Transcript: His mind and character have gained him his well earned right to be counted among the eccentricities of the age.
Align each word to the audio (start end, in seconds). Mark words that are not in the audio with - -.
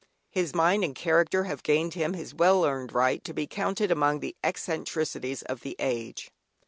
His 0.31 0.55
mind 0.55 0.83
and 0.83 0.95
character 0.95 1.43
have 1.43 1.61
gained 1.61 1.93
him 1.93 2.13
his 2.13 2.33
well 2.33 2.65
earned 2.65 2.91
right 2.91 3.23
to 3.23 3.35
be 3.35 3.45
counted 3.45 3.91
among 3.91 4.19
the 4.19 4.35
eccentricities 4.43 5.43
of 5.43 5.61
the 5.61 5.75
age. 5.77 6.31